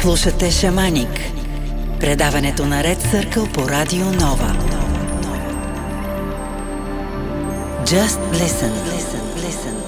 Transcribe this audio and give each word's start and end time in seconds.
Слушате 0.00 0.50
Шаманик. 0.50 1.20
Предаването 2.00 2.66
на 2.66 2.84
Ред 2.84 3.02
Съркъл 3.10 3.46
по 3.46 3.68
Радио 3.68 4.04
Нова. 4.04 4.56
Just 7.84 8.20
listen. 8.32 8.72
listen. 8.92 9.87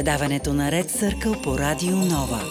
Предаването 0.00 0.52
на 0.52 0.72
Ред 0.72 0.90
Съркъл 0.90 1.42
по 1.42 1.58
Радио 1.58 1.96
Нова. 1.96 2.49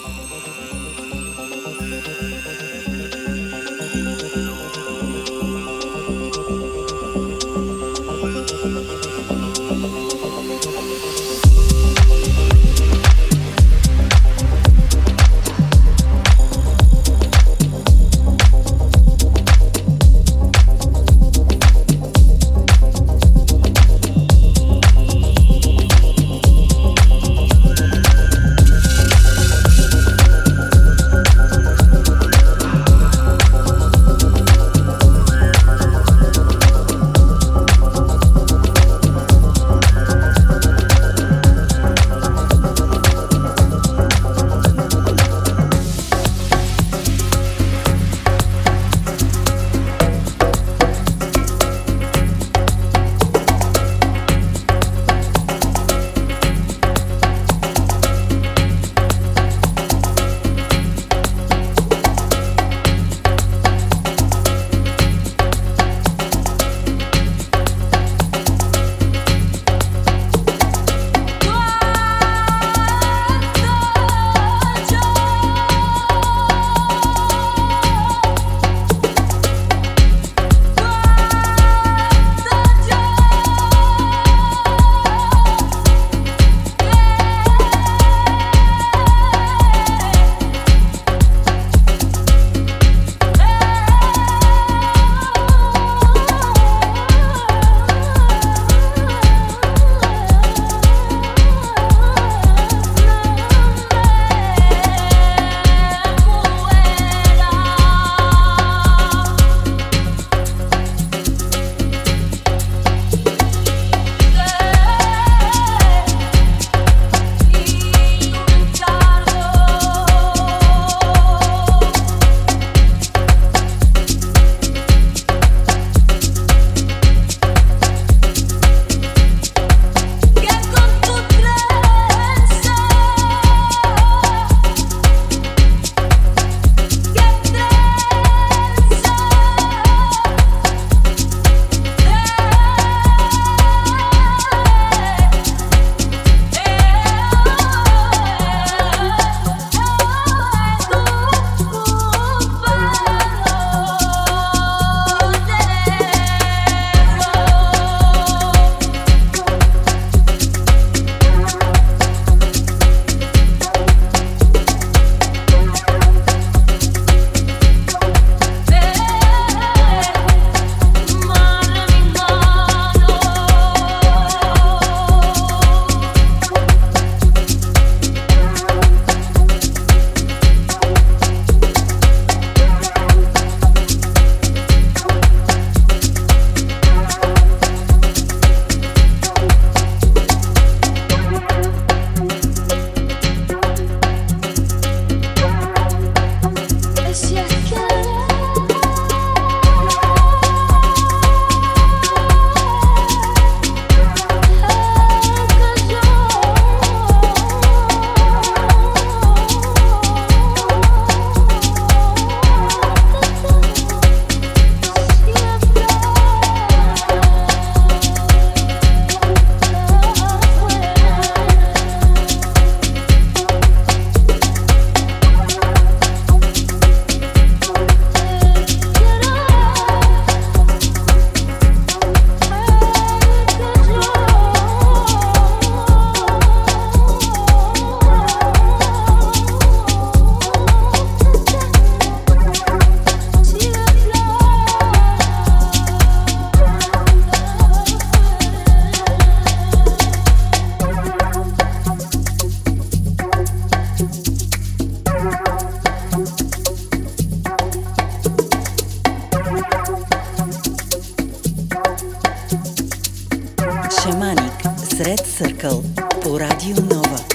Краманик, 264.10 264.52
Сред 264.76 265.26
Съркъл, 265.26 265.82
по 266.22 266.40
Радио 266.40 266.76
Нова. 266.94 267.29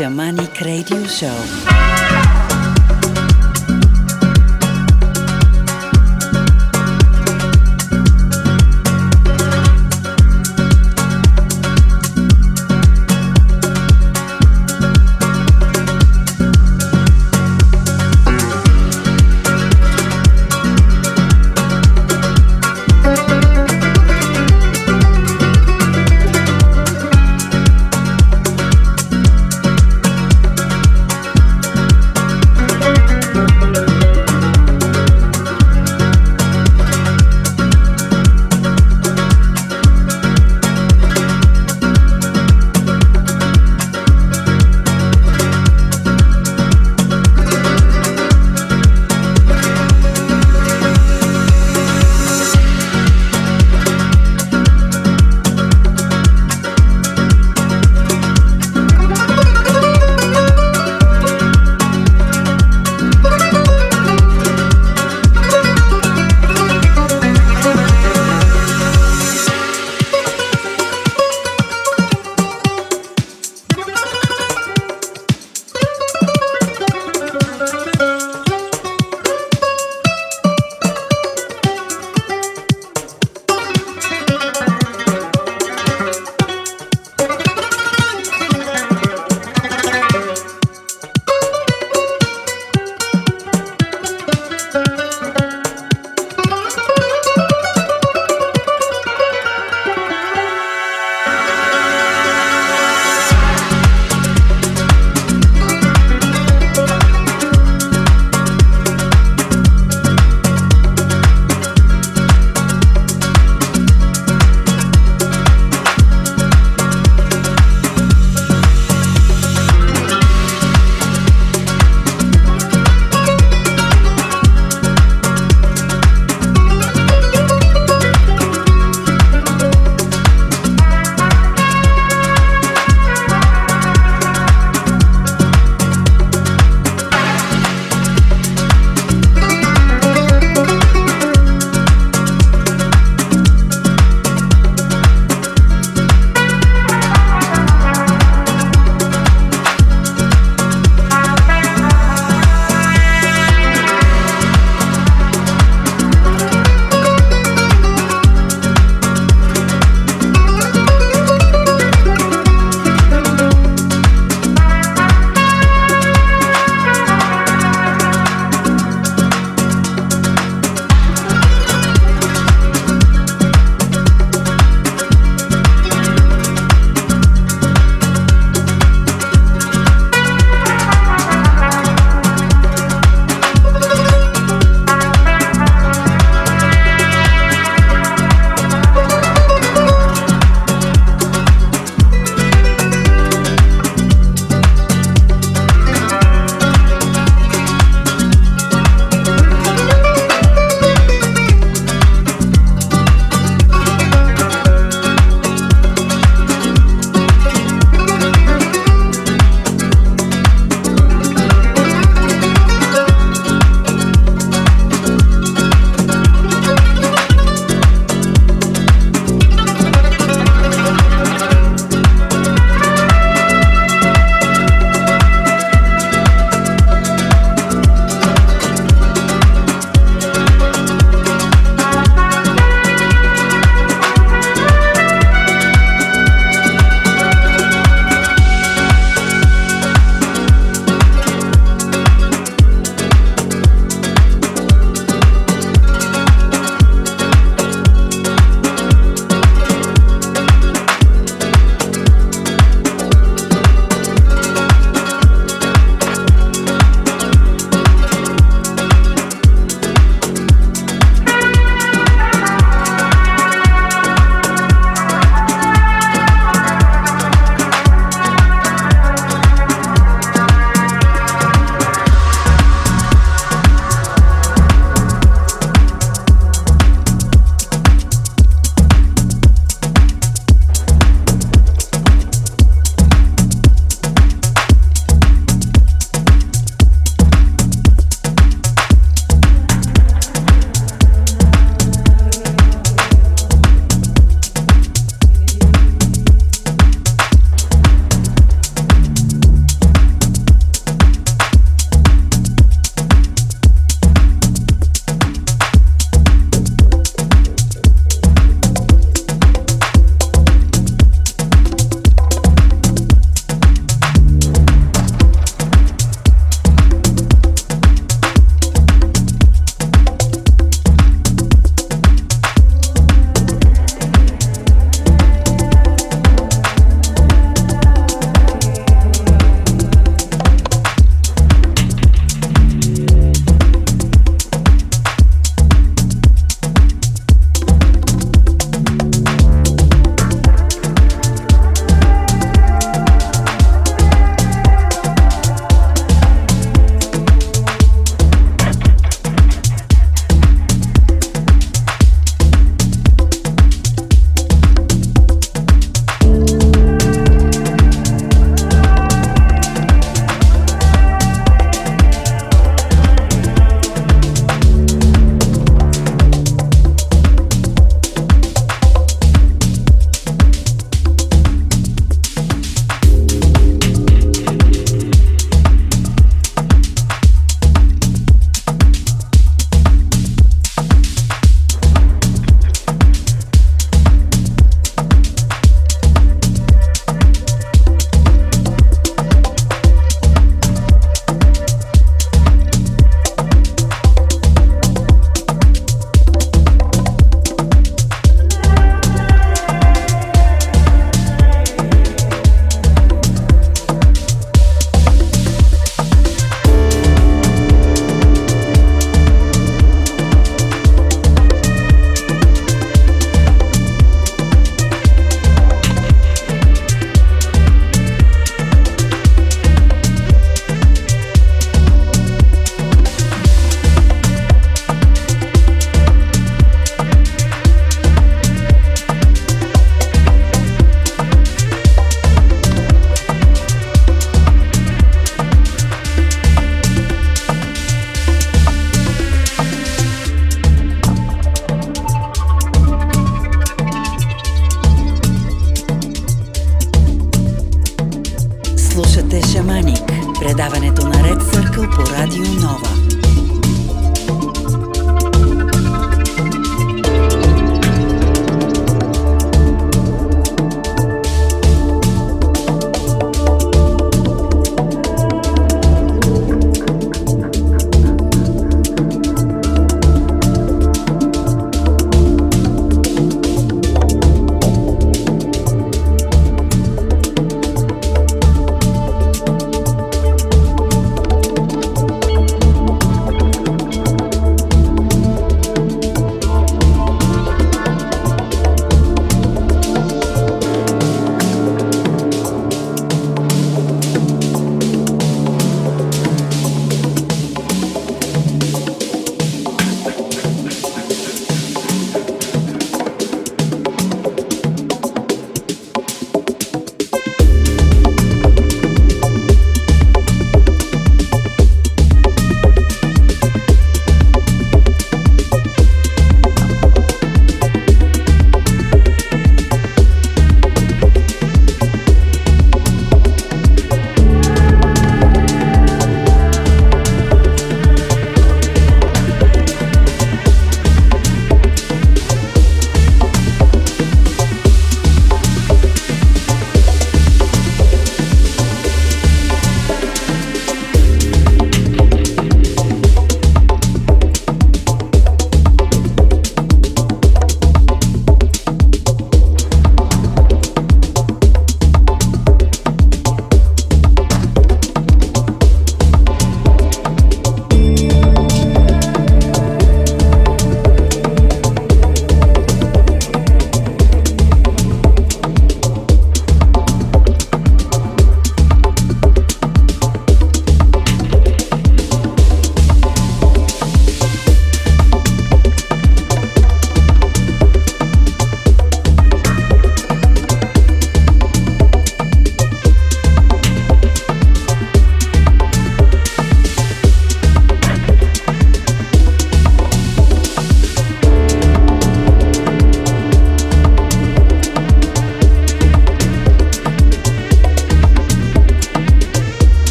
Shamanic 0.00 0.62
Radio 0.64 1.04
Show. 1.04 1.69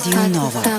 Съркъл 0.00 0.50
по 0.50 0.73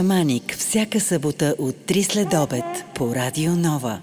Шаманик 0.00 0.56
всяка 0.56 1.00
събота 1.00 1.54
от 1.58 1.74
3 1.74 2.02
след 2.02 2.34
обед 2.34 2.84
по 2.94 3.14
Радио 3.14 3.52
Нова. 3.52 4.00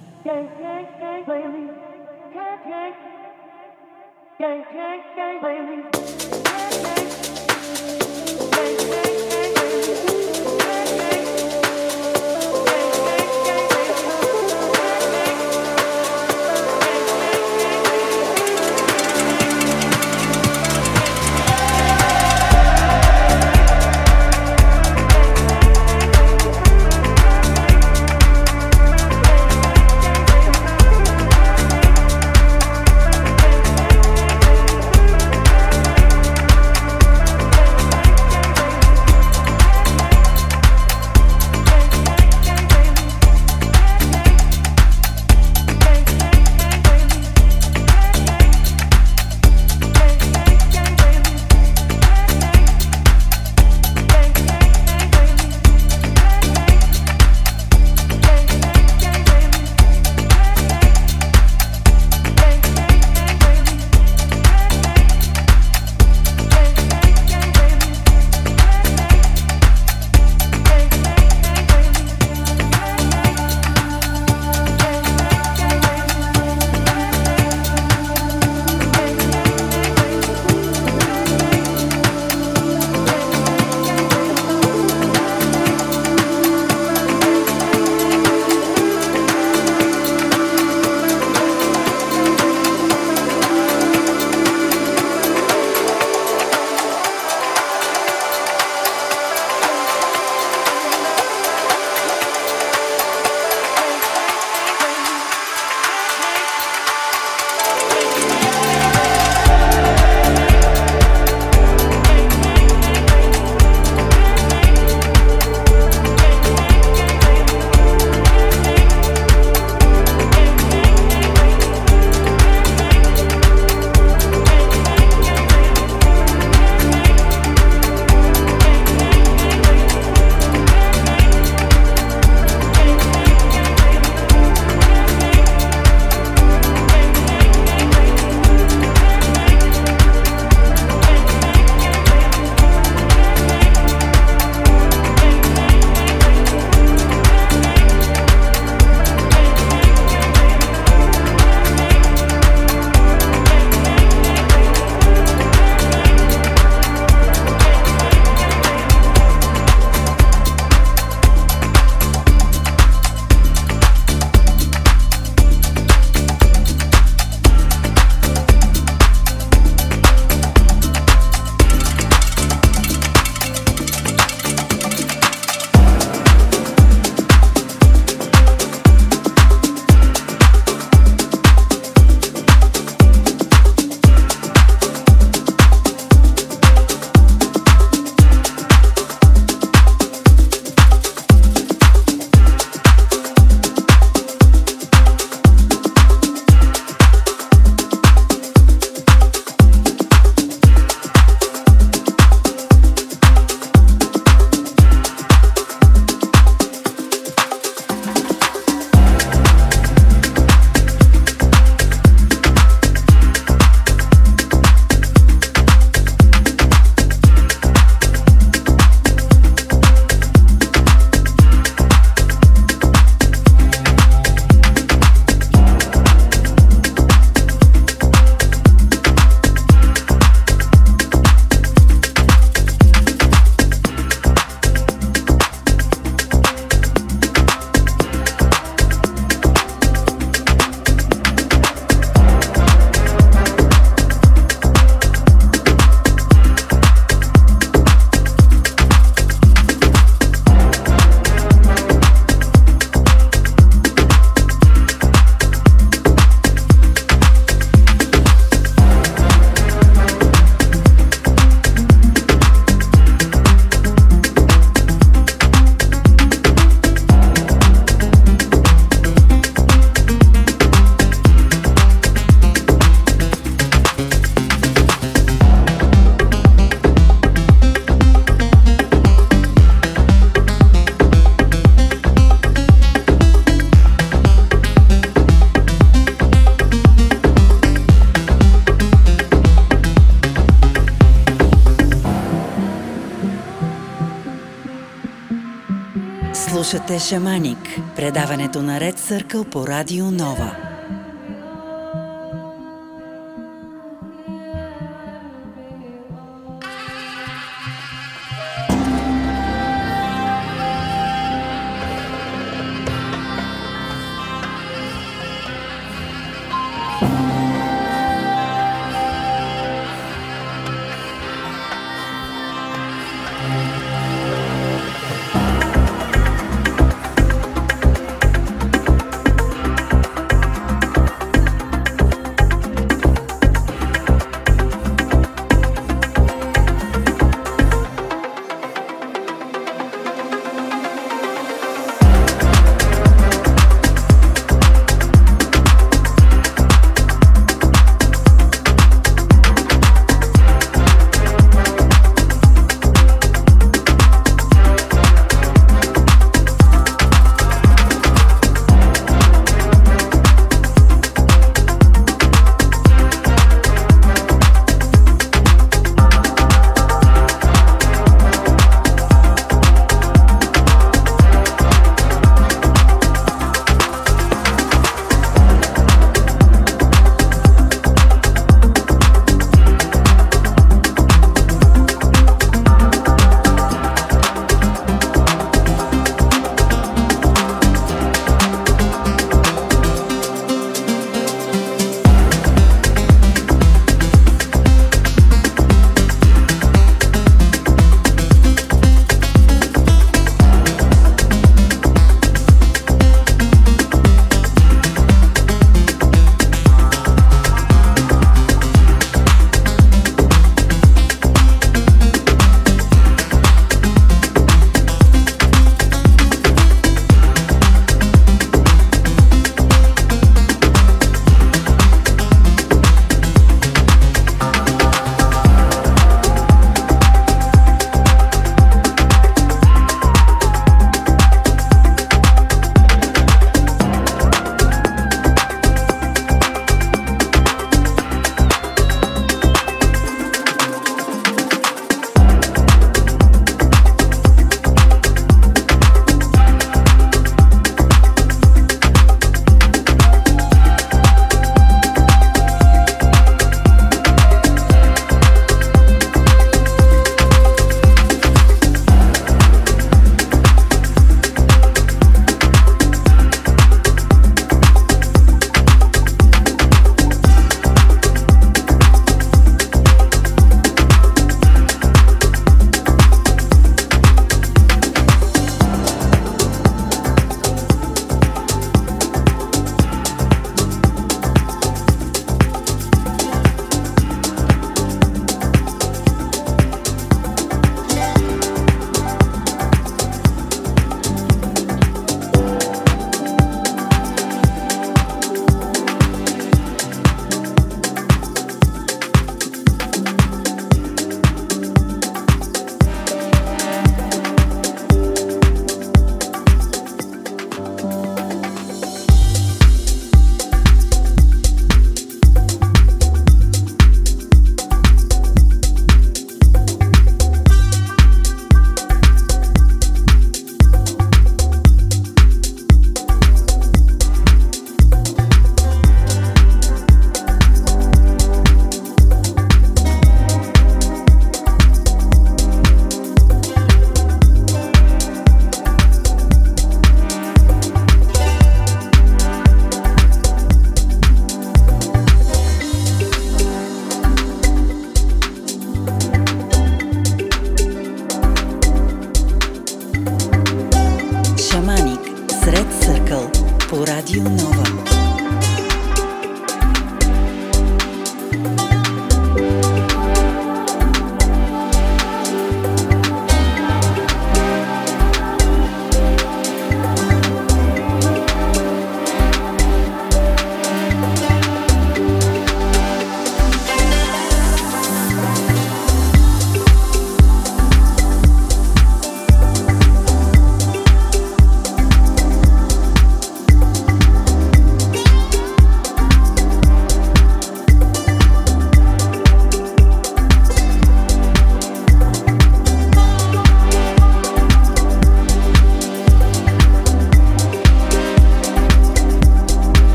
Слушате 296.67 296.99
Шаманик, 296.99 297.79
предаването 297.95 298.61
на 298.61 298.79
Ред 298.79 298.99
Съркъл 298.99 299.43
по 299.43 299.67
Радио 299.67 300.11
Нова. 300.11 300.66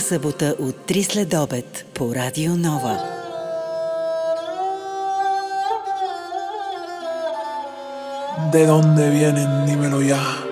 Събота 0.00 0.54
от 0.58 0.74
3 0.86 1.02
след 1.02 1.34
обед 1.34 1.84
по 1.94 2.14
Радио 2.14 2.56
Нова. 2.56 2.98
¿De 8.52 8.66
dónde 8.66 9.10
vienen? 9.10 9.50
Dímelo 9.66 10.00
ya. 10.02 10.49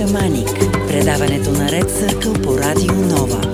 Шаманик. 0.00 0.48
Предаването 0.88 1.50
на 1.50 1.68
Ред 1.68 1.90
Съркъл 1.90 2.32
по 2.32 2.58
Радио 2.58 2.94
Нова. 2.94 3.49